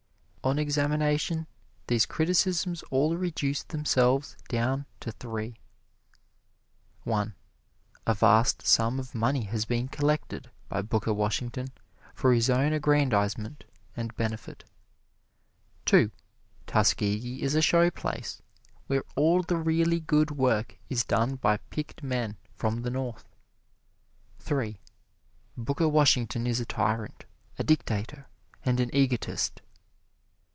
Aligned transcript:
On 0.43 0.57
examination 0.57 1.45
these 1.85 2.07
criticisms 2.07 2.81
all 2.89 3.15
reduce 3.15 3.61
themselves 3.61 4.35
down 4.49 4.87
to 4.99 5.11
three: 5.11 5.59
1. 7.03 7.35
A 8.07 8.13
vast 8.15 8.65
sum 8.65 8.99
of 8.99 9.13
money 9.13 9.43
has 9.43 9.65
been 9.65 9.87
collected 9.87 10.49
by 10.67 10.81
Booker 10.81 11.13
Washington 11.13 11.67
for 12.15 12.33
his 12.33 12.49
own 12.49 12.73
aggrandizement 12.73 13.65
and 13.95 14.15
benefit. 14.17 14.63
2. 15.85 16.09
Tuskegee 16.65 17.43
is 17.43 17.53
a 17.53 17.61
show 17.61 17.91
place 17.91 18.41
where 18.87 19.03
all 19.15 19.43
the 19.43 19.57
really 19.57 19.99
good 19.99 20.31
work 20.31 20.79
is 20.89 21.03
done 21.05 21.35
by 21.35 21.57
picked 21.69 22.01
men 22.01 22.35
from 22.55 22.81
the 22.81 22.89
North. 22.89 23.29
3. 24.39 24.79
Booker 25.55 25.87
Washington 25.87 26.47
is 26.47 26.59
a 26.59 26.65
tyrant, 26.65 27.25
a 27.59 27.63
dictator 27.63 28.27
and 28.65 28.79
an 28.79 28.89
egotist. 28.91 29.61